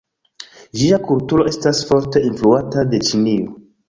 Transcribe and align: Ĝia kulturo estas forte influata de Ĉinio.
Ĝia 0.79 0.97
kulturo 1.09 1.45
estas 1.51 1.81
forte 1.89 2.23
influata 2.31 2.87
de 2.95 3.01
Ĉinio. 3.11 3.53